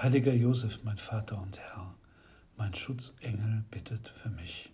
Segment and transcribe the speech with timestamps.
[0.00, 1.92] Heiliger Josef, mein Vater und Herr,
[2.56, 4.70] mein Schutzengel bittet für mich.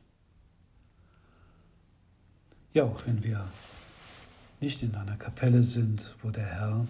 [2.75, 3.49] Ja, auch wenn wir
[4.61, 6.87] nicht in einer Kapelle sind, wo der Herr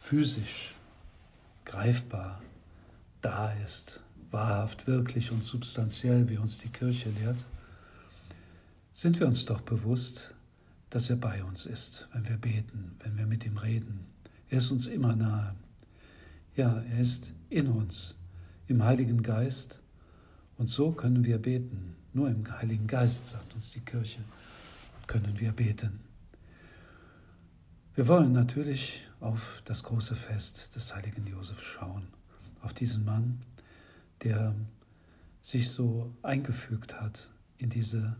[0.00, 0.74] physisch,
[1.64, 2.42] greifbar
[3.22, 4.00] da ist,
[4.32, 7.44] wahrhaft, wirklich und substanziell, wie uns die Kirche lehrt,
[8.92, 10.32] sind wir uns doch bewusst,
[10.90, 14.06] dass er bei uns ist, wenn wir beten, wenn wir mit ihm reden.
[14.48, 15.54] Er ist uns immer nahe.
[16.56, 18.18] Ja, er ist in uns,
[18.66, 19.80] im Heiligen Geist.
[20.58, 21.96] Und so können wir beten.
[22.12, 24.20] Nur im Heiligen Geist, sagt uns die Kirche,
[25.06, 26.00] können wir beten.
[27.94, 32.08] Wir wollen natürlich auf das große Fest des heiligen Josef schauen,
[32.62, 33.42] auf diesen Mann,
[34.22, 34.54] der
[35.42, 38.16] sich so eingefügt hat in diese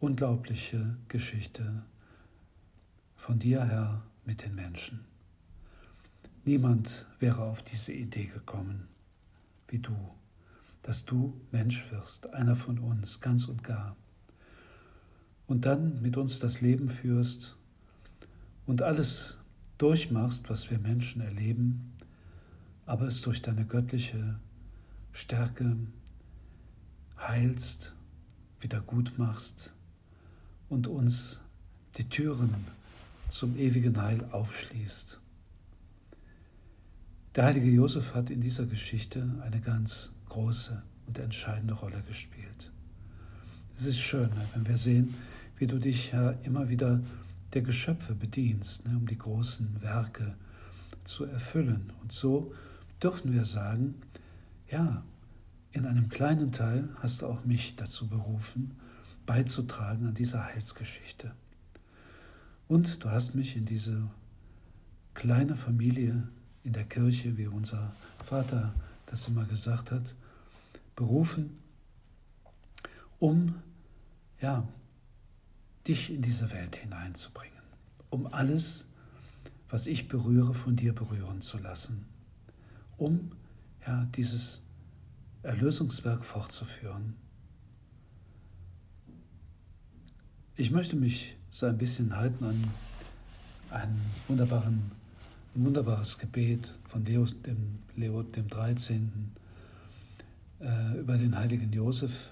[0.00, 1.82] unglaubliche Geschichte
[3.16, 5.13] von dir, Herr, mit den Menschen.
[6.44, 8.88] Niemand wäre auf diese Idee gekommen
[9.68, 9.96] wie du,
[10.82, 13.96] dass du Mensch wirst, einer von uns, ganz und gar.
[15.46, 17.56] Und dann mit uns das Leben führst
[18.66, 19.38] und alles
[19.78, 21.92] durchmachst, was wir Menschen erleben,
[22.86, 24.38] aber es durch deine göttliche
[25.12, 25.76] Stärke
[27.18, 27.94] heilst,
[28.60, 29.72] wieder gut machst
[30.68, 31.40] und uns
[31.96, 32.54] die Türen
[33.28, 35.18] zum ewigen Heil aufschließt.
[37.36, 42.70] Der heilige Josef hat in dieser Geschichte eine ganz große und entscheidende Rolle gespielt.
[43.76, 45.14] Es ist schön, ne, wenn wir sehen,
[45.56, 47.00] wie du dich ja immer wieder
[47.52, 50.36] der Geschöpfe bedienst, ne, um die großen Werke
[51.02, 51.92] zu erfüllen.
[52.02, 52.54] Und so
[53.02, 53.96] dürfen wir sagen,
[54.70, 55.02] ja,
[55.72, 58.76] in einem kleinen Teil hast du auch mich dazu berufen,
[59.26, 61.32] beizutragen an dieser Heilsgeschichte.
[62.68, 64.08] Und du hast mich in diese
[65.14, 66.28] kleine Familie
[66.64, 67.94] in der Kirche, wie unser
[68.24, 68.74] Vater
[69.06, 70.14] das immer gesagt hat,
[70.96, 71.58] berufen,
[73.18, 73.54] um
[74.40, 74.66] ja,
[75.86, 77.62] dich in diese Welt hineinzubringen,
[78.10, 78.86] um alles,
[79.68, 82.06] was ich berühre, von dir berühren zu lassen,
[82.96, 83.32] um
[83.86, 84.62] ja, dieses
[85.42, 87.14] Erlösungswerk fortzuführen.
[90.56, 92.64] Ich möchte mich so ein bisschen halten an
[93.70, 94.92] einen wunderbaren
[95.54, 99.30] ein wunderbares Gebet von Leo dem, Leo dem 13.
[100.60, 102.30] Äh, über den heiligen Josef,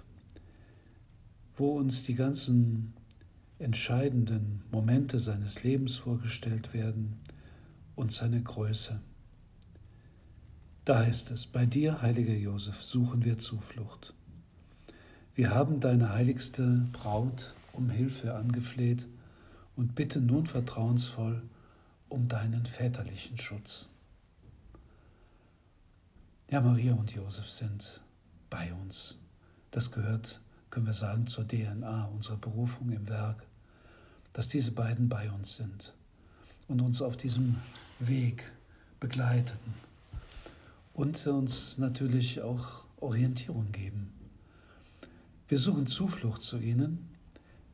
[1.56, 2.94] wo uns die ganzen
[3.58, 7.20] entscheidenden Momente seines Lebens vorgestellt werden
[7.94, 9.00] und seine Größe.
[10.84, 14.14] Da heißt es, bei dir, heiliger Josef, suchen wir Zuflucht.
[15.36, 19.06] Wir haben deine heiligste Braut um Hilfe angefleht
[19.76, 21.42] und bitten nun vertrauensvoll
[22.12, 23.88] um deinen väterlichen Schutz.
[26.50, 28.00] Ja, Maria und Josef sind
[28.50, 29.18] bei uns.
[29.70, 33.46] Das gehört, können wir sagen, zur DNA unserer Berufung im Werk,
[34.34, 35.94] dass diese beiden bei uns sind
[36.68, 37.56] und uns auf diesem
[37.98, 38.52] Weg
[39.00, 39.58] begleiten
[40.92, 44.12] und uns natürlich auch Orientierung geben.
[45.48, 47.08] Wir suchen Zuflucht zu ihnen,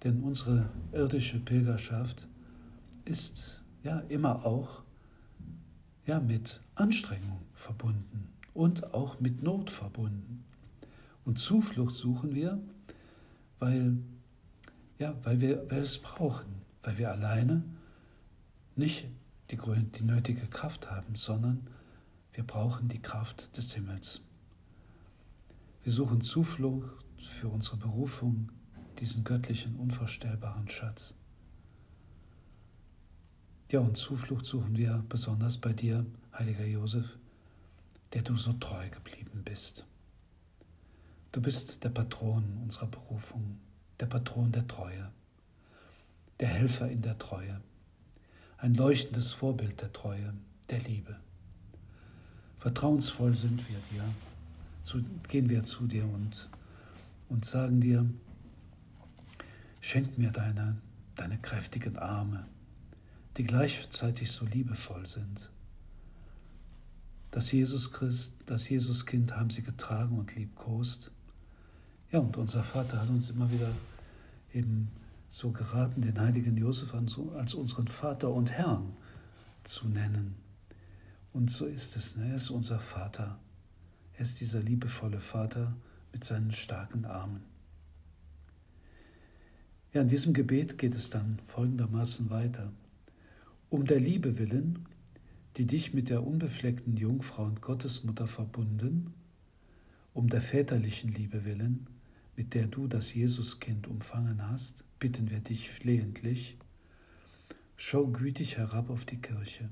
[0.05, 2.28] denn unsere irdische Pilgerschaft
[3.05, 4.83] ist ja immer auch
[6.06, 10.44] ja, mit Anstrengung verbunden und auch mit Not verbunden.
[11.25, 12.59] Und Zuflucht suchen wir,
[13.59, 13.99] weil,
[14.99, 17.62] ja, weil wir weil es brauchen, weil wir alleine
[18.75, 19.06] nicht
[19.50, 21.67] die, die nötige Kraft haben, sondern
[22.33, 24.23] wir brauchen die Kraft des Himmels.
[25.82, 28.50] Wir suchen Zuflucht für unsere Berufung,
[29.00, 31.18] diesen göttlichen, unvorstellbaren Schatz.
[33.70, 37.19] Ja, und Zuflucht suchen wir besonders bei dir, heiliger Josef,
[38.15, 39.85] der du so treu geblieben bist.
[41.32, 43.59] Du bist der Patron unserer Berufung,
[44.00, 45.11] der Patron der Treue,
[46.41, 47.61] der Helfer in der Treue,
[48.56, 50.32] ein leuchtendes Vorbild der Treue,
[50.70, 51.17] der Liebe.
[52.61, 54.05] Vertrauensvoll sind wir dir,
[54.82, 56.49] zu, gehen wir zu dir und,
[57.29, 58.09] und sagen dir,
[59.82, 60.79] schenk mir deine,
[61.17, 62.47] deine kräftigen Arme,
[63.38, 65.50] die gleichzeitig so liebevoll sind,
[67.31, 71.12] Das Jesus Christ, das Jesuskind haben sie getragen und liebkost.
[72.11, 73.70] Ja, und unser Vater hat uns immer wieder
[74.55, 74.90] eben
[75.29, 78.96] so geraten, den heiligen Josef als unseren Vater und Herrn
[79.62, 80.37] zu nennen.
[81.34, 82.31] Und so ist es, ne?
[82.31, 83.38] er ist unser Vater.
[84.14, 85.76] Er ist dieser liebevolle Vater
[86.12, 87.43] mit seinen starken Armen.
[89.93, 92.73] Ja, in diesem Gebet geht es dann folgendermaßen weiter.
[93.70, 94.87] Um der Liebe willen,
[95.59, 99.12] die dich mit der unbefleckten Jungfrau und Gottesmutter verbunden,
[100.15, 101.87] um der väterlichen Liebe willen,
[102.35, 106.56] mit der du das Jesuskind umfangen hast, bitten wir dich flehentlich,
[107.76, 109.69] schau gütig herab auf die Kirche,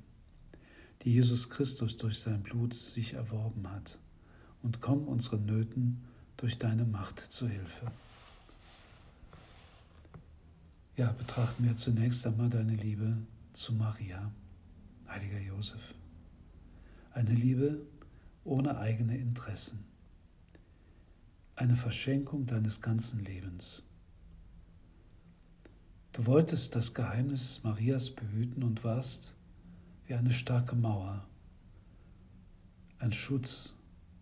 [1.02, 3.98] die Jesus Christus durch sein Blut sich erworben hat,
[4.62, 6.04] und komm unseren Nöten
[6.36, 7.92] durch deine Macht zu Hilfe.
[10.96, 13.16] Ja, betrachten wir zunächst einmal deine Liebe
[13.56, 14.30] zu Maria,
[15.08, 15.94] heiliger Josef.
[17.12, 17.80] Eine Liebe
[18.44, 19.82] ohne eigene Interessen.
[21.54, 23.82] Eine Verschenkung deines ganzen Lebens.
[26.12, 29.34] Du wolltest das Geheimnis Marias behüten und warst
[30.04, 31.26] wie eine starke Mauer,
[32.98, 33.74] ein Schutz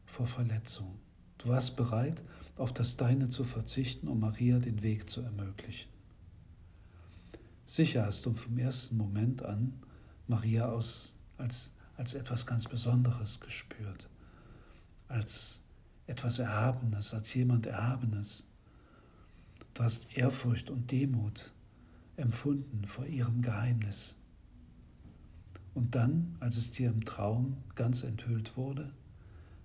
[0.07, 0.95] vor Verletzung.
[1.39, 2.23] Du warst bereit,
[2.57, 5.94] auf das Deine zu verzichten, um Maria den Weg zu ermöglichen.
[7.67, 9.73] Sicher hast du vom ersten Moment an
[10.27, 14.09] Maria aus, als, als etwas ganz Besonderes gespürt,
[15.09, 15.63] als
[16.07, 18.49] etwas Erhabenes, als jemand Erhabenes.
[19.73, 21.53] Du hast Ehrfurcht und Demut
[22.17, 24.15] empfunden vor ihrem Geheimnis.
[25.73, 28.93] Und dann, als es dir im Traum ganz enthüllt wurde,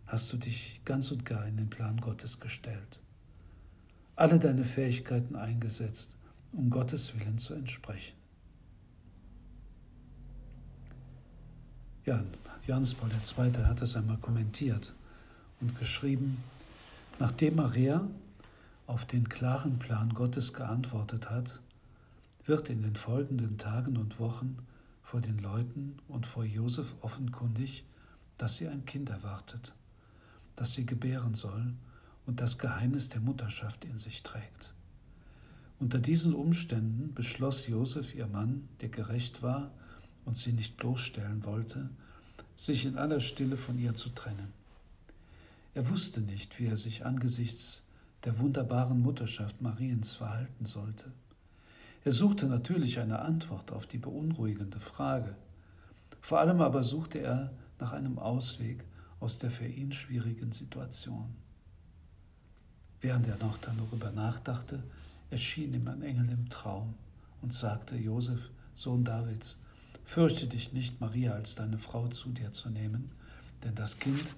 [0.07, 2.99] hast du dich ganz und gar in den Plan Gottes gestellt,
[4.15, 6.17] alle deine Fähigkeiten eingesetzt,
[6.51, 8.15] um Gottes Willen zu entsprechen.
[12.05, 12.23] Ja,
[12.65, 13.63] Johannes Paul II.
[13.65, 14.93] hat das einmal kommentiert
[15.61, 16.43] und geschrieben,
[17.19, 18.07] nachdem Maria
[18.87, 21.59] auf den klaren Plan Gottes geantwortet hat,
[22.45, 24.57] wird in den folgenden Tagen und Wochen
[25.03, 27.83] vor den Leuten und vor Josef offenkundig,
[28.37, 29.73] dass sie ein Kind erwartet,
[30.55, 31.73] das sie gebären soll
[32.25, 34.73] und das Geheimnis der Mutterschaft in sich trägt.
[35.79, 39.71] Unter diesen Umständen beschloss Josef, ihr Mann, der gerecht war
[40.25, 41.89] und sie nicht bloßstellen wollte,
[42.57, 44.51] sich in aller Stille von ihr zu trennen.
[45.73, 47.85] Er wusste nicht, wie er sich angesichts
[48.25, 51.13] der wunderbaren Mutterschaft Mariens verhalten sollte.
[52.03, 55.35] Er suchte natürlich eine Antwort auf die beunruhigende Frage.
[56.21, 58.83] Vor allem aber suchte er nach einem Ausweg
[59.21, 61.33] aus der für ihn schwierigen Situation.
[62.99, 64.83] Während er noch darüber nachdachte,
[65.31, 66.95] erschien ihm ein Engel im Traum
[67.41, 69.57] und sagte, Josef, Sohn Davids,
[70.05, 73.11] fürchte dich nicht, Maria als deine Frau zu dir zu nehmen,
[73.63, 74.35] denn das Kind,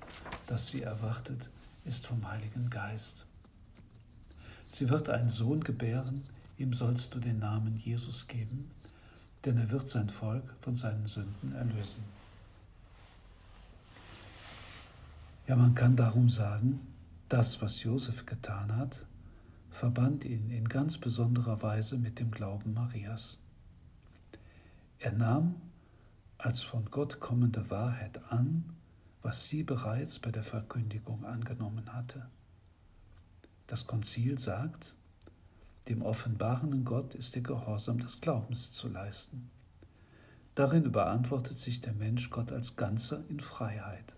[0.48, 1.50] das sie erwartet,
[1.86, 3.26] ist vom Heiligen Geist.
[4.68, 6.24] Sie wird einen Sohn gebären,
[6.58, 8.70] ihm sollst du den Namen Jesus geben,
[9.46, 12.04] denn er wird sein Volk von seinen Sünden erlösen.
[15.48, 16.80] Ja, man kann darum sagen,
[17.28, 19.06] das, was Josef getan hat,
[19.72, 23.40] verband ihn in ganz besonderer Weise mit dem Glauben Marias.
[25.00, 25.56] Er nahm
[26.38, 28.66] als von Gott kommende Wahrheit an,
[29.22, 32.28] was sie bereits bei der Verkündigung angenommen hatte.
[33.68, 34.96] Das Konzil sagt,
[35.88, 39.50] dem offenbarenden Gott ist der Gehorsam des Glaubens zu leisten.
[40.56, 44.16] Darin überantwortet sich der Mensch Gott als Ganzer in Freiheit,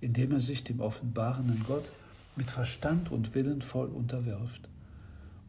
[0.00, 1.90] indem er sich dem offenbarenden Gott
[2.36, 4.68] mit Verstand und Willen voll unterwirft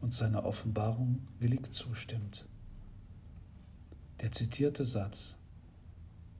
[0.00, 2.46] und seiner Offenbarung willig zustimmt.
[4.20, 5.36] Der zitierte Satz,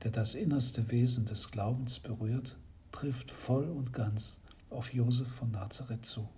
[0.02, 2.56] der das innerste Wesen des Glaubens berührt,
[2.92, 4.38] trifft voll und ganz
[4.70, 6.28] auf Josef von Nazareth zu.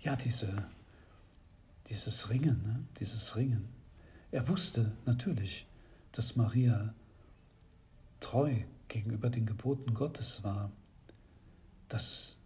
[0.00, 0.66] Ja, diese,
[1.88, 2.84] dieses Ringen, ne?
[3.00, 3.68] dieses Ringen.
[4.30, 5.66] Er wusste natürlich,
[6.12, 6.94] dass Maria
[8.20, 8.54] treu
[8.88, 10.70] gegenüber den Geboten Gottes war,
[11.88, 12.38] dass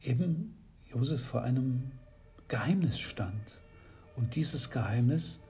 [0.00, 0.54] eben
[0.86, 1.92] Josef vor einem
[2.48, 3.60] Geheimnis stand.
[4.16, 5.40] Und dieses Geheimnis,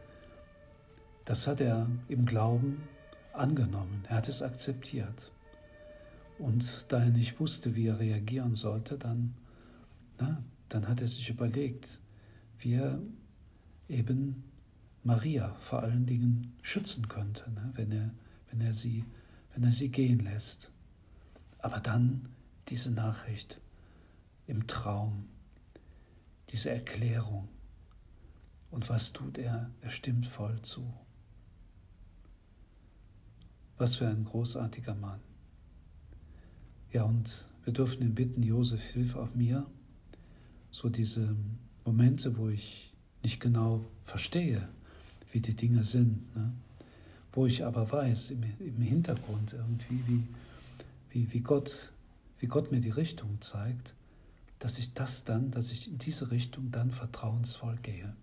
[1.24, 2.82] das hat er im Glauben
[3.32, 5.32] angenommen, er hat es akzeptiert.
[6.38, 9.34] Und da er nicht wusste, wie er reagieren sollte, dann,
[10.18, 12.00] na, dann hat er sich überlegt,
[12.58, 13.00] wie er
[13.88, 14.44] eben
[15.04, 18.10] Maria vor allen Dingen schützen könnte, ne, wenn, er,
[18.50, 19.04] wenn, er sie,
[19.54, 20.70] wenn er sie gehen lässt.
[21.58, 22.28] Aber dann
[22.68, 23.60] diese Nachricht,
[24.46, 25.28] im Traum,
[26.50, 27.48] diese Erklärung.
[28.70, 29.70] Und was tut er?
[29.80, 30.92] Er stimmt voll zu.
[33.78, 35.20] Was für ein großartiger Mann.
[36.92, 39.66] Ja, und wir dürfen ihn bitten, Josef, hilf auch mir,
[40.70, 41.34] so diese
[41.84, 42.92] Momente, wo ich
[43.22, 44.68] nicht genau verstehe,
[45.32, 46.52] wie die Dinge sind, ne?
[47.32, 50.24] wo ich aber weiß im, im Hintergrund irgendwie, wie,
[51.10, 51.91] wie, wie, Gott,
[52.42, 53.94] wie Gott mir die Richtung zeigt,
[54.58, 58.16] dass ich das dann, dass ich in diese Richtung dann vertrauensvoll gehe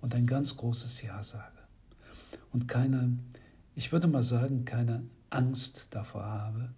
[0.00, 1.56] und ein ganz großes Ja sage.
[2.52, 3.16] Und keine,
[3.76, 6.70] ich würde mal sagen, keine Angst davor habe,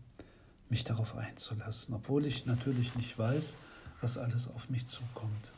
[0.69, 3.57] mich darauf einzulassen, obwohl ich natürlich nicht weiß,
[4.03, 5.53] was alles auf mich zukommt.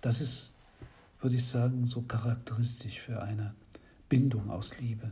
[0.00, 0.54] Das ist,
[1.20, 3.52] würde ich sagen, so charakteristisch für eine
[4.08, 5.10] Bindung aus Liebe.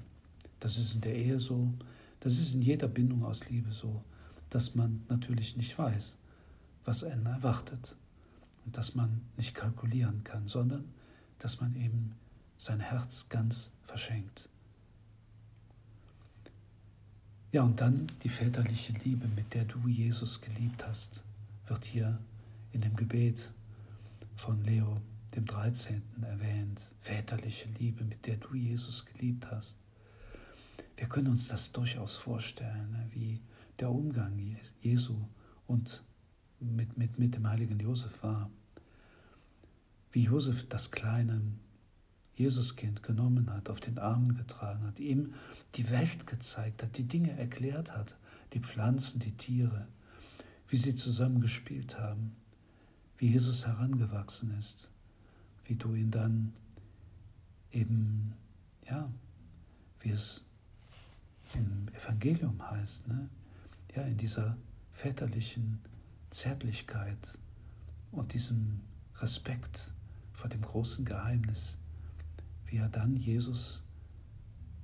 [0.60, 1.74] Das ist in der Ehe so,
[2.20, 4.00] das ist in jeder Bindung aus Liebe so,
[4.50, 6.18] dass man natürlich nicht weiß,
[6.84, 7.94] was einen erwartet
[8.64, 10.84] und dass man nicht kalkulieren kann, sondern
[11.38, 12.14] dass man eben
[12.56, 14.48] sein Herz ganz verschenkt.
[17.50, 21.22] Ja, und dann die väterliche Liebe, mit der du Jesus geliebt hast,
[21.66, 22.18] wird hier
[22.72, 23.50] in dem Gebet
[24.36, 25.00] von Leo
[25.34, 26.02] dem 13.
[26.22, 26.90] erwähnt.
[27.00, 29.78] Väterliche Liebe, mit der du Jesus geliebt hast.
[30.96, 33.40] Wir können uns das durchaus vorstellen, ne, wie
[33.80, 35.16] der Umgang Jesu
[35.66, 36.02] und
[36.60, 38.50] mit, mit, mit dem heiligen Josef war.
[40.10, 41.40] Wie Josef das kleine
[42.36, 45.34] Jesuskind genommen hat, auf den Armen getragen hat, ihm
[45.74, 48.16] die Welt gezeigt hat, die Dinge erklärt hat,
[48.52, 49.86] die Pflanzen, die Tiere,
[50.68, 52.36] wie sie zusammen gespielt haben,
[53.18, 54.90] wie Jesus herangewachsen ist,
[55.64, 56.52] wie du ihn dann
[57.72, 58.34] eben,
[58.88, 59.10] ja,
[60.00, 60.46] wie es
[61.54, 63.28] im Evangelium heißt, ne?
[63.94, 64.56] Ja, in dieser
[64.92, 65.80] väterlichen
[66.30, 67.38] Zärtlichkeit
[68.12, 68.80] und diesem
[69.16, 69.92] Respekt
[70.32, 71.78] vor dem großen Geheimnis
[72.70, 73.82] wie er dann Jesus,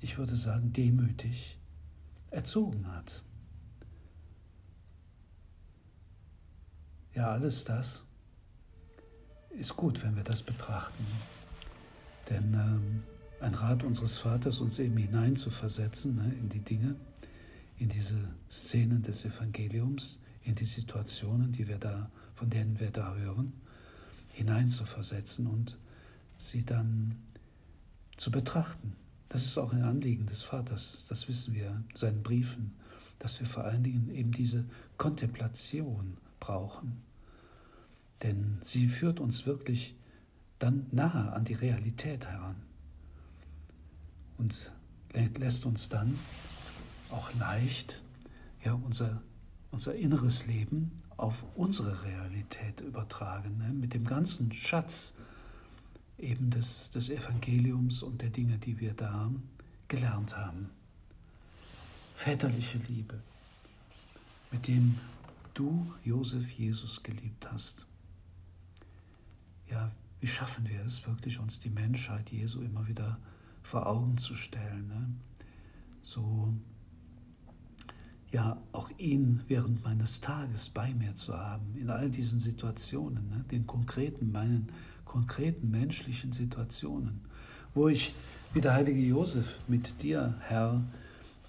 [0.00, 1.58] ich würde sagen, demütig
[2.30, 3.22] erzogen hat.
[7.14, 8.04] Ja, alles das
[9.50, 11.06] ist gut, wenn wir das betrachten.
[12.28, 13.02] Denn ähm,
[13.40, 16.96] ein Rat unseres Vaters, uns eben hineinzuversetzen ne, in die Dinge,
[17.78, 23.14] in diese Szenen des Evangeliums, in die Situationen, die wir da, von denen wir da
[23.14, 23.52] hören,
[24.28, 25.78] hineinzuversetzen und
[26.38, 27.16] sie dann
[28.16, 28.94] zu betrachten.
[29.28, 32.74] Das ist auch ein Anliegen des Vaters, das wissen wir in seinen Briefen,
[33.18, 34.64] dass wir vor allen Dingen eben diese
[34.96, 37.02] Kontemplation brauchen.
[38.22, 39.96] Denn sie führt uns wirklich
[40.58, 42.56] dann nahe an die Realität heran
[44.38, 44.70] und
[45.36, 46.18] lässt uns dann
[47.14, 48.02] auch leicht
[48.64, 49.22] ja, unser,
[49.70, 53.72] unser inneres Leben auf unsere Realität übertragen, ne?
[53.72, 55.14] mit dem ganzen Schatz
[56.18, 59.30] eben des, des Evangeliums und der Dinge, die wir da
[59.88, 60.70] gelernt haben.
[62.16, 63.20] Väterliche Liebe,
[64.50, 64.98] mit dem
[65.54, 67.86] du, Josef, Jesus geliebt hast.
[69.70, 69.90] Ja,
[70.20, 73.18] wie schaffen wir es wirklich, uns die Menschheit Jesu immer wieder
[73.62, 74.88] vor Augen zu stellen?
[74.88, 75.06] Ne?
[76.02, 76.54] So,
[78.34, 83.44] ja, auch ihn während meines Tages bei mir zu haben, in all diesen Situationen, ne?
[83.52, 84.66] den konkreten, meinen
[85.04, 87.20] konkreten menschlichen Situationen,
[87.74, 88.12] wo ich
[88.52, 90.82] wie der heilige Josef mit dir, Herr,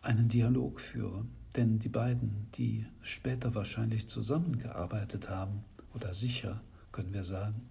[0.03, 1.25] einen Dialog führe.
[1.55, 5.63] Denn die beiden, die später wahrscheinlich zusammengearbeitet haben,
[5.95, 6.61] oder sicher,
[6.91, 7.61] können wir sagen,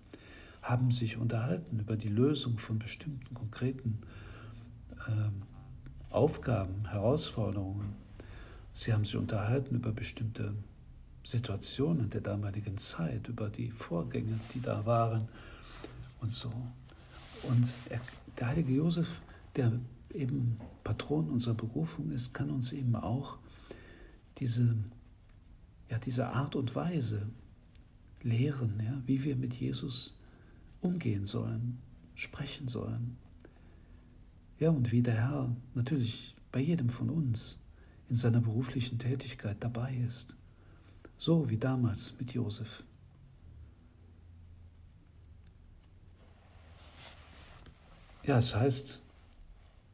[0.61, 4.01] haben sich unterhalten über die Lösung von bestimmten konkreten
[5.07, 8.04] äh, Aufgaben, Herausforderungen.
[8.77, 10.53] Sie haben sich unterhalten über bestimmte
[11.23, 15.29] Situationen der damaligen Zeit, über die Vorgänge, die da waren
[16.21, 16.53] und so.
[17.45, 18.01] Und er,
[18.39, 19.21] der heilige Josef,
[19.55, 19.73] der
[20.13, 23.39] eben Patron unserer Berufung ist, kann uns eben auch
[24.39, 24.77] diese,
[25.89, 27.29] ja, diese Art und Weise
[28.23, 30.19] lehren, ja, wie wir mit Jesus
[30.81, 31.79] umgehen sollen,
[32.17, 33.17] sprechen sollen.
[34.59, 37.59] Ja, und wie der Herr natürlich bei jedem von uns
[38.09, 40.35] in seiner beruflichen Tätigkeit dabei ist.
[41.19, 42.83] So wie damals mit Josef.
[48.25, 49.01] Ja, es heißt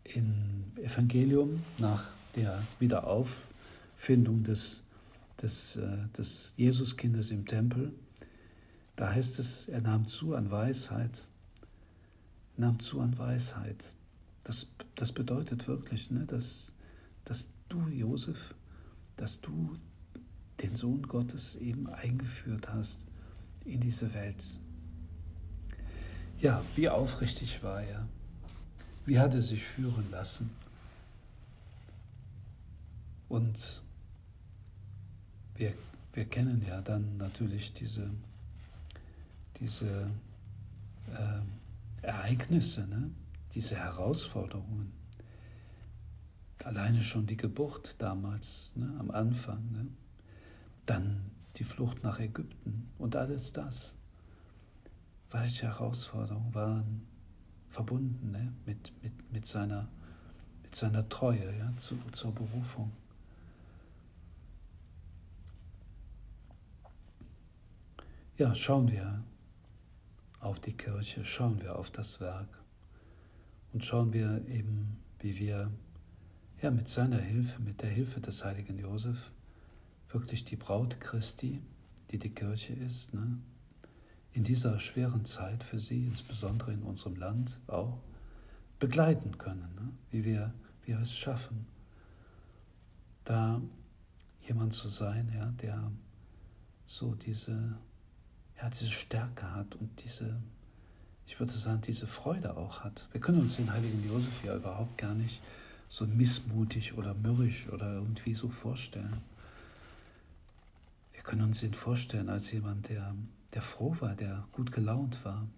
[0.04, 2.04] im Evangelium nach
[2.36, 4.82] der Wiederauffindung des,
[5.42, 7.92] des, äh, des Jesuskindes im Tempel,
[8.96, 11.22] da heißt es, er nahm zu an Weisheit,
[12.56, 13.84] nahm zu an Weisheit.
[14.44, 16.74] Das, das bedeutet wirklich, ne, dass,
[17.24, 18.54] dass du, Josef,
[19.16, 19.76] dass du
[20.60, 23.06] den Sohn Gottes eben eingeführt hast
[23.64, 24.58] in diese Welt.
[26.40, 28.06] Ja, wie aufrichtig war er.
[29.06, 30.50] Wie hat er sich führen lassen?
[33.28, 33.82] Und
[35.54, 35.74] wir,
[36.12, 38.10] wir kennen ja dann natürlich diese,
[39.60, 40.10] diese
[41.12, 43.10] äh, Ereignisse, ne?
[43.54, 44.99] diese Herausforderungen.
[46.64, 48.94] Alleine schon die Geburt damals, ne?
[48.98, 49.70] am Anfang.
[49.72, 49.86] Ne?
[50.86, 53.94] Dann die Flucht nach Ägypten und alles das.
[55.30, 57.06] Welche Herausforderungen waren
[57.68, 58.52] verbunden ne?
[58.66, 59.88] mit, mit, mit, seiner,
[60.62, 61.72] mit seiner Treue ja?
[61.76, 62.92] Zu, zur Berufung.
[68.36, 69.22] Ja, schauen wir
[70.40, 72.48] auf die Kirche, schauen wir auf das Werk
[73.72, 75.70] und schauen wir eben, wie wir
[76.62, 79.30] ja, mit seiner Hilfe, mit der Hilfe des heiligen Josef,
[80.10, 81.62] wirklich die Braut Christi,
[82.10, 83.38] die die Kirche ist, ne,
[84.32, 87.98] in dieser schweren Zeit für sie, insbesondere in unserem Land auch,
[88.78, 90.52] begleiten können, ne, wie, wir,
[90.82, 91.66] wie wir es schaffen,
[93.24, 93.60] da
[94.46, 95.90] jemand zu sein, ja, der
[96.84, 97.76] so diese,
[98.56, 100.42] ja, diese Stärke hat und diese,
[101.26, 103.08] ich würde sagen, diese Freude auch hat.
[103.12, 105.40] Wir können uns den heiligen Josef ja überhaupt gar nicht
[105.90, 109.18] so missmutig oder mürrisch oder irgendwie so vorstellen.
[111.12, 113.12] Wir können uns ihn vorstellen als jemand, der,
[113.52, 115.48] der froh war, der gut gelaunt war,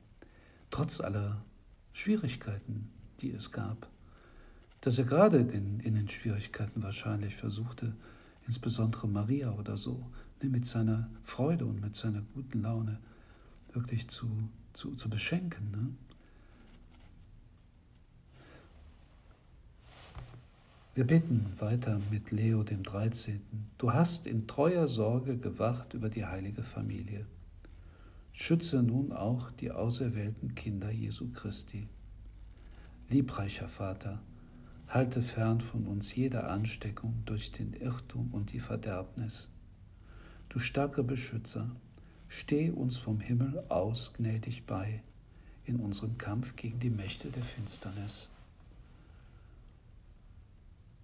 [0.70, 1.42] trotz aller
[1.92, 2.88] Schwierigkeiten,
[3.20, 3.88] die es gab.
[4.80, 7.94] Dass er gerade in, in den Schwierigkeiten wahrscheinlich versuchte,
[8.46, 10.02] insbesondere Maria oder so,
[10.42, 12.98] ne, mit seiner Freude und mit seiner guten Laune
[13.74, 14.26] wirklich zu,
[14.72, 15.70] zu, zu beschenken.
[15.70, 16.11] Ne?
[20.94, 23.40] Wir beten weiter mit Leo dem 13.
[23.78, 27.24] Du hast in treuer Sorge gewacht über die heilige Familie.
[28.34, 31.88] Schütze nun auch die auserwählten Kinder Jesu Christi.
[33.08, 34.20] Liebreicher Vater,
[34.86, 39.48] halte fern von uns jede Ansteckung durch den Irrtum und die Verderbnis.
[40.50, 41.70] Du starker Beschützer,
[42.28, 45.02] steh uns vom Himmel aus gnädig bei
[45.64, 48.28] in unserem Kampf gegen die Mächte der Finsternis.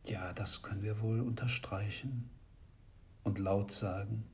[0.04, 2.30] Ja, das können wir wohl unterstreichen
[3.24, 4.24] und laut sagen.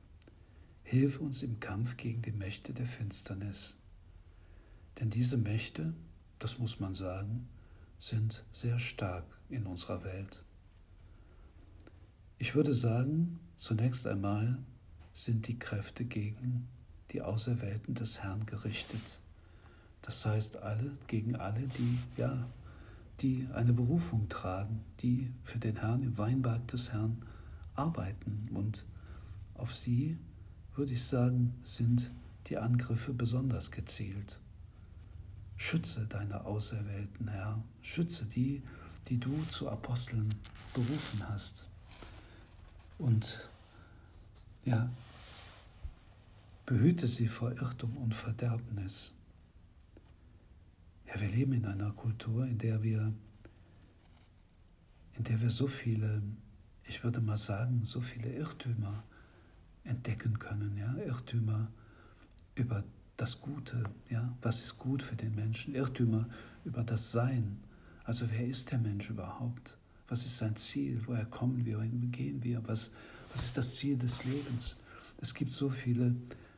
[0.83, 3.75] Hilf uns im Kampf gegen die Mächte der Finsternis.
[4.99, 5.93] Denn diese Mächte,
[6.39, 7.47] das muss man sagen,
[7.97, 10.43] sind sehr stark in unserer Welt.
[12.37, 14.57] Ich würde sagen, zunächst einmal
[15.13, 16.67] sind die Kräfte gegen
[17.11, 19.19] die Auserwählten des Herrn gerichtet.
[20.01, 22.47] Das heißt, alle gegen alle, die ja
[23.21, 27.21] die eine Berufung tragen, die für den Herrn im Weinberg des Herrn
[27.75, 28.49] arbeiten.
[28.53, 28.83] Und
[29.53, 30.17] auf sie,
[30.75, 32.11] würde ich sagen, sind
[32.47, 34.37] die Angriffe besonders gezielt.
[35.57, 38.61] Schütze deine Auserwählten, Herr, schütze die,
[39.07, 40.29] die du zu Aposteln
[40.73, 41.67] berufen hast.
[42.97, 43.47] Und
[44.65, 44.89] ja,
[46.65, 49.14] behüte sie vor Irrtum und Verderbnis.
[51.07, 53.13] Ja, wir leben in einer Kultur, in der wir,
[55.13, 56.21] in der wir so viele,
[56.87, 59.03] ich würde mal sagen, so viele Irrtümer
[59.83, 61.71] entdecken können, ja, Irrtümer
[62.55, 62.83] über
[63.17, 66.27] das Gute, ja, was ist gut für den Menschen, Irrtümer
[66.65, 67.57] über das Sein.
[68.03, 69.77] Also wer ist der Mensch überhaupt?
[70.07, 71.01] Was ist sein Ziel?
[71.05, 71.77] Woher kommen wir?
[71.77, 72.67] Wohin gehen wir?
[72.67, 72.91] Was,
[73.31, 74.77] was ist das Ziel des Lebens?
[75.17, 76.15] Es gibt so viele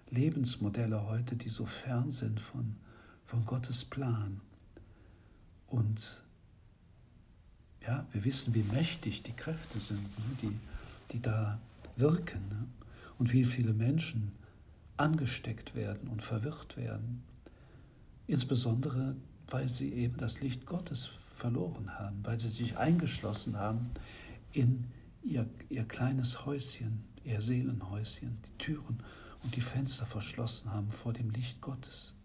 [0.09, 2.75] Lebensmodelle heute, die so fern sind von,
[3.27, 4.41] von Gottes Plan.
[5.67, 6.23] Und
[7.81, 10.59] ja, wir wissen, wie mächtig die Kräfte sind, ne, die,
[11.11, 11.59] die da
[11.95, 12.65] wirken ne?
[13.19, 14.31] und wie viele Menschen
[14.97, 17.23] angesteckt werden und verwirrt werden.
[18.25, 19.15] Insbesondere,
[19.49, 23.91] weil sie eben das Licht Gottes verloren haben, weil sie sich eingeschlossen haben
[24.51, 24.85] in
[25.23, 29.03] ihr, ihr kleines Häuschen, ihr Seelenhäuschen, die Türen
[29.43, 32.15] und die Fenster verschlossen haben vor dem Licht Gottes,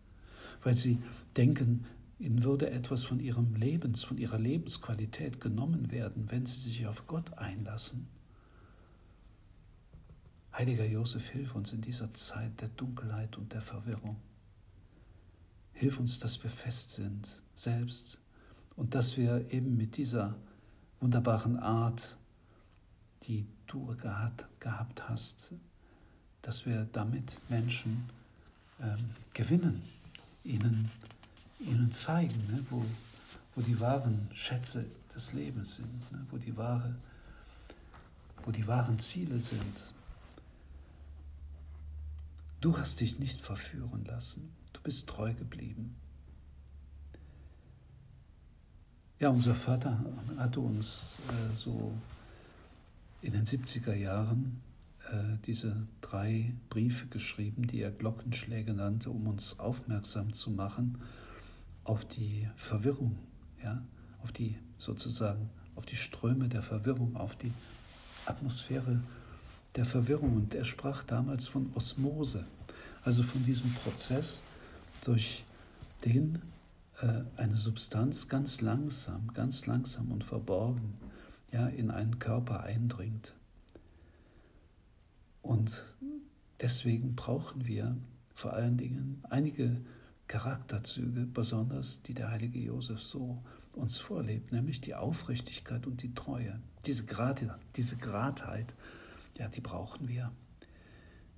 [0.62, 0.98] weil sie
[1.36, 1.84] denken,
[2.18, 7.06] ihnen würde etwas von ihrem Lebens, von ihrer Lebensqualität genommen werden, wenn sie sich auf
[7.06, 8.06] Gott einlassen.
[10.52, 14.16] Heiliger Josef, hilf uns in dieser Zeit der Dunkelheit und der Verwirrung.
[15.72, 18.18] Hilf uns, dass wir fest sind, selbst,
[18.76, 20.36] und dass wir eben mit dieser
[21.00, 22.16] wunderbaren Art,
[23.24, 25.52] die du gehabt, hast,
[26.42, 28.08] dass wir damit Menschen
[28.80, 29.82] ähm, gewinnen,
[30.44, 30.90] ihnen,
[31.60, 32.84] ihnen zeigen, ne, wo,
[33.54, 36.94] wo die wahren Schätze des Lebens sind, ne, wo, die wahre,
[38.44, 39.92] wo die wahren Ziele sind.
[42.60, 45.96] Du hast dich nicht verführen lassen, du bist treu geblieben.
[49.18, 50.04] Ja, unser Vater
[50.36, 51.92] hatte uns äh, so
[53.20, 54.60] in den 70er Jahren
[55.46, 60.98] diese drei Briefe geschrieben, die er Glockenschläge nannte, um uns aufmerksam zu machen
[61.84, 63.18] auf die Verwirrung,
[63.62, 63.82] ja,
[64.22, 67.52] auf die sozusagen, auf die Ströme der Verwirrung, auf die
[68.26, 69.02] Atmosphäre
[69.76, 70.36] der Verwirrung.
[70.36, 72.44] Und er sprach damals von Osmose,
[73.02, 74.42] also von diesem Prozess,
[75.04, 75.44] durch
[76.04, 76.40] den
[77.00, 80.94] äh, eine Substanz ganz langsam, ganz langsam und verborgen
[81.50, 83.34] ja, in einen Körper eindringt.
[85.42, 85.84] Und
[86.60, 87.96] deswegen brauchen wir
[88.34, 89.80] vor allen Dingen einige
[90.28, 93.42] Charakterzüge, besonders die der heilige Josef so
[93.74, 96.60] uns vorlebt, nämlich die Aufrichtigkeit und die Treue.
[96.86, 97.44] Diese, Grad,
[97.76, 98.74] diese Gradheit,
[99.38, 100.32] ja, die brauchen wir.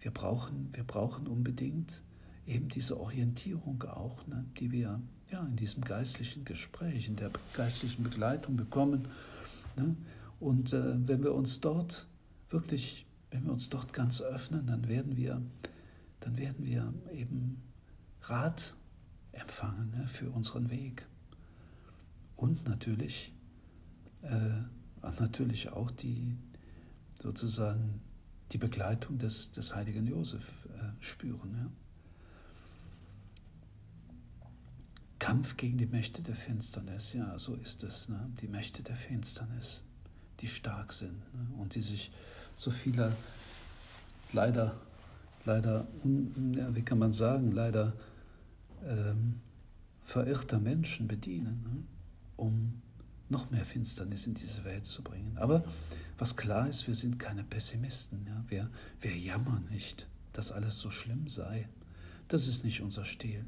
[0.00, 2.02] Wir brauchen, wir brauchen unbedingt
[2.46, 8.04] eben diese Orientierung auch, ne, die wir ja, in diesem geistlichen Gespräch, in der geistlichen
[8.04, 9.08] Begleitung bekommen.
[9.76, 9.96] Ne?
[10.40, 12.06] Und äh, wenn wir uns dort
[12.50, 15.42] wirklich, wenn wir uns dort ganz öffnen, dann werden wir,
[16.20, 17.60] dann werden wir eben
[18.22, 18.76] Rat
[19.32, 21.04] empfangen ne, für unseren Weg.
[22.36, 23.32] Und natürlich,
[24.22, 24.62] äh,
[25.18, 26.36] natürlich auch die
[27.20, 28.00] sozusagen
[28.52, 31.56] die Begleitung des, des heiligen Josef äh, spüren.
[31.58, 31.70] Ja?
[35.18, 38.08] Kampf gegen die Mächte der Finsternis, ja, so ist es.
[38.08, 38.30] Ne?
[38.40, 39.82] Die Mächte der Finsternis,
[40.38, 41.48] die stark sind ne?
[41.56, 42.12] und die sich
[42.56, 43.12] so vieler,
[44.32, 44.76] leider,
[45.44, 47.92] leider, wie kann man sagen, leider
[48.86, 49.40] ähm,
[50.02, 51.82] verirrter Menschen bedienen, ne?
[52.36, 52.82] um
[53.28, 55.36] noch mehr Finsternis in diese Welt zu bringen.
[55.38, 55.64] Aber
[56.18, 58.26] was klar ist, wir sind keine Pessimisten.
[58.26, 58.44] Ja?
[58.48, 61.68] Wir, wir jammern nicht, dass alles so schlimm sei.
[62.28, 63.44] Das ist nicht unser Stil.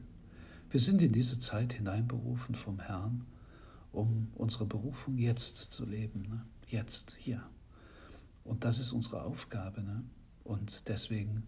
[0.70, 3.24] Wir sind in diese Zeit hineinberufen vom Herrn,
[3.92, 6.44] um unsere Berufung jetzt zu leben, ne?
[6.68, 7.42] jetzt, hier.
[8.46, 9.82] Und das ist unsere Aufgabe.
[9.82, 10.04] Ne?
[10.44, 11.44] Und deswegen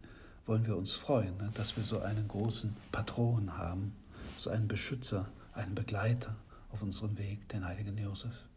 [0.47, 1.51] wollen wir uns freuen, ne?
[1.55, 3.93] dass wir so einen großen Patron haben,
[4.37, 6.37] so einen Beschützer, einen Begleiter
[6.71, 8.49] auf unserem Weg, den heiligen Josef.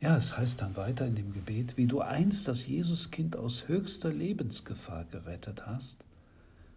[0.00, 4.12] Ja, es heißt dann weiter in dem Gebet, wie du einst das Jesuskind aus höchster
[4.12, 6.04] Lebensgefahr gerettet hast,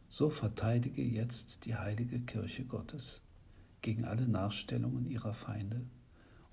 [0.07, 3.21] so verteidige jetzt die heilige Kirche Gottes
[3.81, 5.81] gegen alle Nachstellungen ihrer Feinde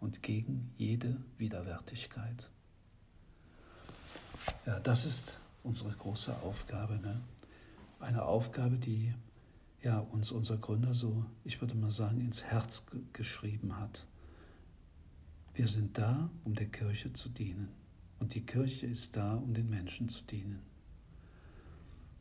[0.01, 2.51] und gegen jede Widerwärtigkeit.
[4.67, 6.95] Ja, das ist unsere große Aufgabe.
[6.95, 7.21] Ne?
[8.01, 9.13] Eine Aufgabe, die
[9.83, 14.07] ja, uns unser Gründer so, ich würde mal sagen, ins Herz geschrieben hat.
[15.55, 17.69] Wir sind da, um der Kirche zu dienen.
[18.19, 20.63] Und die Kirche ist da, um den Menschen zu dienen.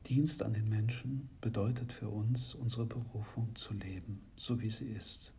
[0.07, 5.31] Dienst an den Menschen bedeutet für uns, unsere Berufung zu leben, so wie sie ist.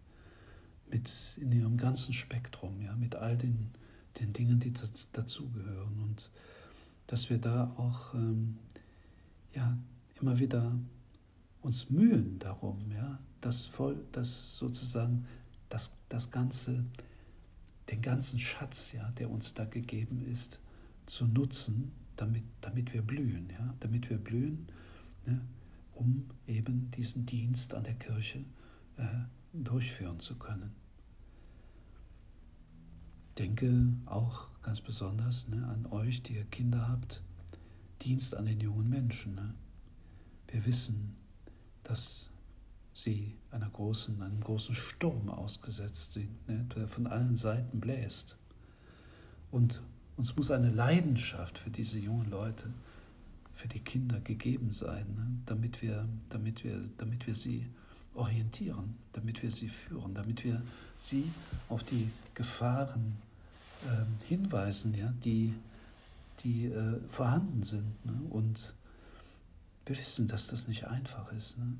[0.91, 3.71] Mit in ihrem ganzen Spektrum, ja, mit all den,
[4.19, 4.73] den Dingen, die
[5.13, 6.01] dazugehören.
[6.01, 6.31] Und
[7.07, 8.59] dass wir da auch ähm,
[9.55, 9.77] ja,
[10.21, 10.73] immer wieder
[11.63, 15.27] uns mühen darum, ja, das voll, das sozusagen
[15.69, 16.85] das, das ganze,
[17.91, 20.59] den ganzen Schatz, ja, der uns da gegeben ist,
[21.07, 23.75] zu nutzen damit, damit wir blühen, ja?
[23.81, 24.67] damit wir blühen,
[25.27, 25.41] ne?
[25.95, 28.45] um eben diesen Dienst an der Kirche
[28.97, 29.05] äh,
[29.53, 30.73] durchführen zu können.
[33.39, 37.23] Denke auch ganz besonders ne, an euch, die ihr Kinder habt,
[38.03, 39.35] Dienst an den jungen Menschen.
[39.35, 39.55] Ne?
[40.49, 41.17] Wir wissen,
[41.83, 42.31] dass
[42.93, 48.37] sie einer großen, einem großen Sturm ausgesetzt sind, ne, der von allen Seiten bläst.
[49.51, 49.83] Und
[50.17, 52.73] uns muss eine Leidenschaft für diese jungen Leute,
[53.55, 55.27] für die Kinder gegeben sein, ne?
[55.47, 57.67] damit, wir, damit, wir, damit wir sie
[58.15, 60.63] orientieren, damit wir sie führen, damit wir
[60.97, 61.31] sie
[61.69, 63.17] auf die Gefahren
[63.85, 65.55] äh, hinweisen, ja, die,
[66.43, 68.05] die äh, vorhanden sind.
[68.05, 68.21] Ne?
[68.31, 68.75] Und
[69.87, 71.75] wir wissen, dass das nicht einfach ist, ne?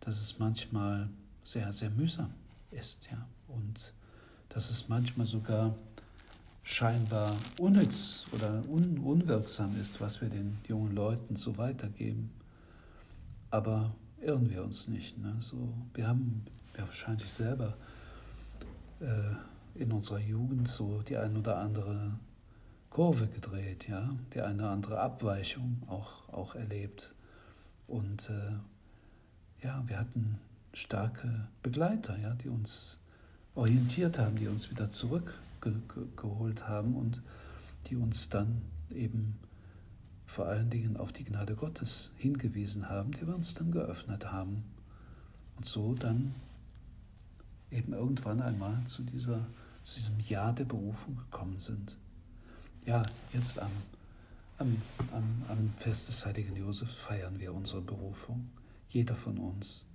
[0.00, 1.08] dass es manchmal
[1.44, 2.32] sehr, sehr mühsam
[2.70, 3.92] ist, ja, und
[4.48, 5.74] dass es manchmal sogar
[6.62, 12.30] scheinbar unnütz oder un unwirksam ist, was wir den jungen Leuten so weitergeben.
[13.50, 15.18] Aber irren wir uns nicht.
[15.18, 15.36] Ne?
[15.40, 16.44] So, wir haben
[16.76, 17.76] ja, wahrscheinlich selber
[19.00, 19.34] äh,
[19.74, 22.18] in unserer Jugend so die ein oder andere
[22.90, 27.12] Kurve gedreht, ja, die eine oder andere Abweichung auch, auch erlebt.
[27.86, 30.38] Und äh, ja, wir hatten
[30.72, 33.00] starke Begleiter, ja, die uns
[33.54, 35.72] orientiert haben, die uns wieder zurück ge
[36.16, 37.22] geholt haben und
[37.86, 39.38] die uns dann eben
[40.26, 44.64] vor allen Dingen auf die Gnade Gottes hingewiesen haben, die wir uns dann geöffnet haben
[45.56, 46.34] und so dann
[47.70, 49.46] eben irgendwann einmal zu, dieser,
[49.84, 51.96] zu diesem Ja der Berufung gekommen sind.
[52.86, 53.70] ja, jetzt am,
[54.58, 58.50] am, am, am Fest des heiligen Josef feiern wir unsere Berufung.
[58.88, 59.86] Jeder von uns.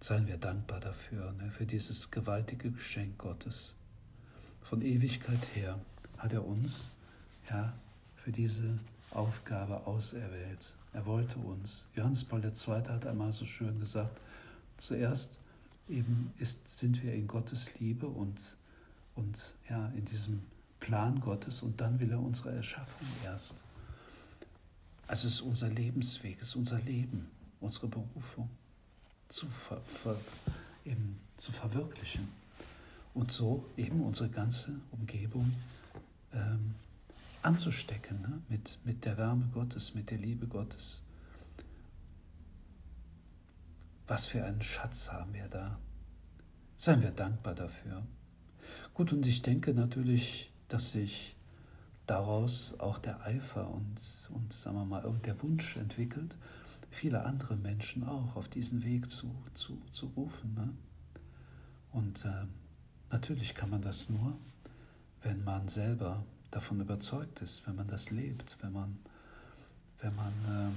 [0.00, 3.74] Seien wir dankbar dafür, ne, für dieses gewaltige Geschenk Gottes.
[4.62, 5.78] Von Ewigkeit her
[6.16, 6.92] hat er uns
[7.50, 7.72] ja,
[8.16, 8.78] für diese
[9.10, 10.74] Aufgabe auserwählt.
[10.92, 11.88] Er wollte uns.
[11.94, 12.74] Johannes Paul II.
[12.88, 14.20] hat einmal so schön gesagt,
[14.76, 15.38] zuerst
[15.88, 18.56] eben ist, sind wir in Gottes Liebe und,
[19.20, 20.42] und ja, in diesem
[20.80, 23.62] Plan Gottes und dann will er unsere Erschaffung erst.
[25.06, 27.28] Also es ist unser Lebensweg, es ist unser Leben,
[27.60, 28.48] unsere Berufung
[29.28, 30.16] zu, ver, ver,
[30.84, 32.28] eben zu verwirklichen
[33.12, 35.52] und so eben unsere ganze Umgebung
[36.32, 36.74] ähm,
[37.42, 38.40] anzustecken ne?
[38.48, 41.02] mit, mit der Wärme Gottes, mit der Liebe Gottes.
[44.06, 45.78] Was für einen Schatz haben wir da.
[46.76, 48.02] Seien wir dankbar dafür.
[49.00, 51.34] Gut, und ich denke natürlich, dass sich
[52.06, 53.96] daraus auch der Eifer und,
[54.28, 56.36] und sagen wir mal, der Wunsch entwickelt,
[56.90, 60.52] viele andere Menschen auch auf diesen Weg zu, zu, zu rufen.
[60.52, 60.68] Ne?
[61.92, 62.44] Und äh,
[63.10, 64.36] natürlich kann man das nur,
[65.22, 68.98] wenn man selber davon überzeugt ist, wenn man das lebt, wenn man,
[70.02, 70.74] wenn man, ähm,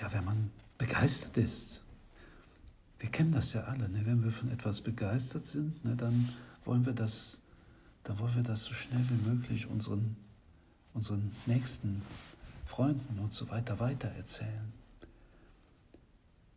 [0.00, 1.82] ja, wenn man begeistert ist.
[2.98, 4.04] Wir kennen das ja alle, ne?
[4.04, 6.30] wenn wir von etwas begeistert sind, ne, dann
[6.64, 7.38] wollen wir das,
[8.04, 10.16] dann wollen wir das so schnell wie möglich unseren,
[10.92, 12.02] unseren nächsten
[12.66, 14.72] Freunden und so weiter weiter erzählen.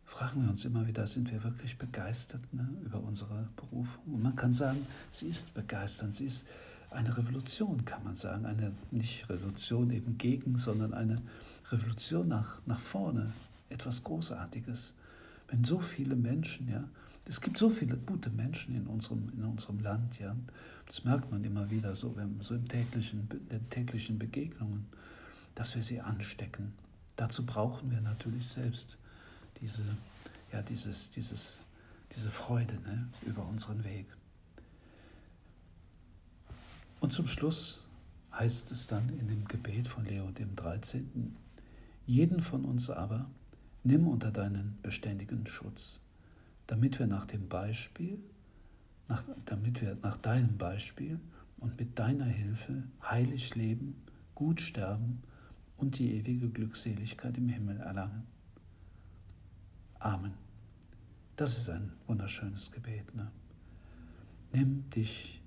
[0.04, 4.14] Fragen wir uns immer wieder, sind wir wirklich begeistert ne, über unsere Berufung?
[4.14, 6.46] Und man kann sagen, sie ist begeistert, sie ist
[6.90, 8.46] eine Revolution, kann man sagen.
[8.46, 11.20] Eine nicht Revolution eben gegen, sondern eine
[11.70, 13.32] Revolution nach, nach vorne.
[13.68, 14.94] Etwas Großartiges.
[15.48, 16.84] Wenn so viele Menschen, ja,
[17.28, 20.34] es gibt so viele gute Menschen in unserem, in unserem Land, ja.
[20.86, 24.86] Das merkt man immer wieder so, wenn, so im täglichen, in täglichen Begegnungen,
[25.54, 26.72] dass wir sie anstecken.
[27.16, 28.96] Dazu brauchen wir natürlich selbst
[29.60, 29.82] diese,
[30.50, 31.60] ja, dieses, dieses,
[32.12, 34.06] diese Freude ne, über unseren Weg.
[37.00, 37.86] Und zum Schluss
[38.32, 41.36] heißt es dann in dem Gebet von Leo dem 13.
[42.06, 43.26] Jeden von uns aber
[43.84, 46.00] nimm unter deinen beständigen Schutz,
[46.68, 48.20] damit wir nach dem Beispiel,
[49.08, 51.18] nach, damit wir nach deinem Beispiel
[51.56, 54.00] und mit deiner Hilfe heilig leben,
[54.36, 55.22] gut sterben
[55.76, 58.22] und die ewige Glückseligkeit im Himmel erlangen.
[59.98, 60.34] Amen.
[61.34, 63.12] Das ist ein wunderschönes Gebet.
[63.14, 63.30] Ne?
[64.52, 65.38] Nimm dich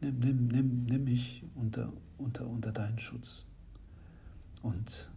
[0.00, 3.46] nimm, nimm, nimm, nimm mich unter, unter, unter deinen Schutz
[4.62, 5.10] und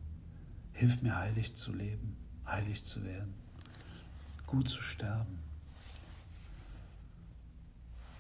[0.74, 2.16] hilf mir heilig zu leben,
[2.46, 3.34] heilig zu werden,
[4.54, 5.40] gut zu sterben.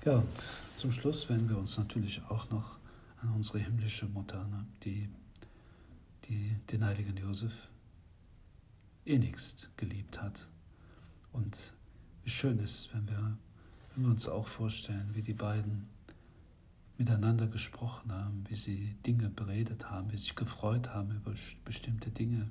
[0.03, 2.79] Ja, und zum Schluss wenden wir uns natürlich auch noch
[3.21, 5.09] an unsere himmlische Mutter, ne, die,
[6.25, 7.53] die den heiligen Josef
[9.05, 10.41] innigst geliebt hat.
[11.33, 11.73] Und
[12.23, 13.37] wie schön ist, wenn wir,
[13.93, 15.87] wenn wir uns auch vorstellen, wie die beiden
[16.97, 22.09] miteinander gesprochen haben, wie sie Dinge beredet haben, wie sie sich gefreut haben über bestimmte
[22.09, 22.49] Dinge,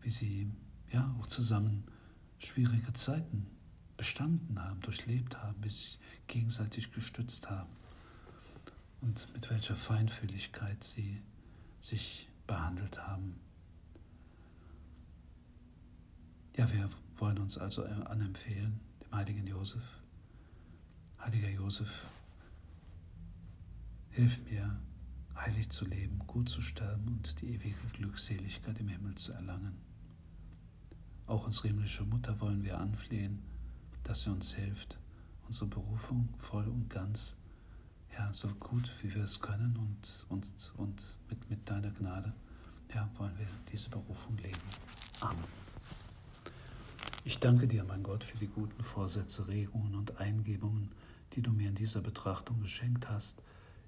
[0.00, 0.50] wie sie
[0.90, 1.84] ja auch zusammen
[2.38, 3.46] schwierige Zeiten
[3.96, 7.70] bestanden haben, durchlebt haben, sie sich gegenseitig gestützt haben
[9.00, 11.22] und mit welcher Feinfühligkeit sie
[11.80, 13.40] sich behandelt haben.
[16.56, 19.82] Ja, wir wollen uns also anempfehlen, dem heiligen Josef.
[21.20, 21.90] Heiliger Josef,
[24.10, 24.76] Hilf mir,
[25.36, 29.87] heilig zu leben, gut zu sterben und die ewige Glückseligkeit im Himmel zu erlangen.
[31.28, 33.40] Auch unsere himmlische Mutter wollen wir anflehen,
[34.02, 34.98] dass sie uns hilft,
[35.46, 37.36] unsere Berufung voll und ganz,
[38.16, 42.32] ja, so gut wie wir es können und, und, und mit, mit deiner Gnade,
[42.92, 44.58] ja, wollen wir diese Berufung leben.
[45.20, 45.44] Amen.
[47.24, 50.90] Ich danke dir, mein Gott, für die guten Vorsätze, Regungen und Eingebungen,
[51.34, 53.40] die du mir in dieser Betrachtung geschenkt hast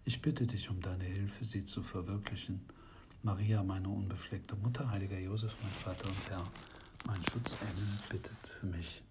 [0.04, 2.60] ich bitte dich um deine Hilfe, sie zu verwirklichen.
[3.22, 6.46] Maria, meine unbefleckte Mutter, heiliger Josef, mein Vater und Herr,
[7.06, 7.74] mein Schutzengel,
[8.08, 9.02] bittet für mich.